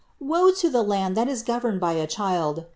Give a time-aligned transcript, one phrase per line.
[0.19, 2.65] "Woe to the land that is governed by a child